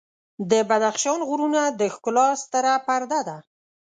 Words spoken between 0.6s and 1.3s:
بدخشان